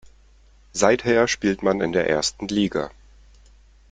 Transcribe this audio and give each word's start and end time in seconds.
Seither 0.73 1.27
spielt 1.27 1.61
man 1.61 1.79
in 1.79 1.91
der 1.91 2.09
ersten 2.09 2.47
Liga. 2.47 2.89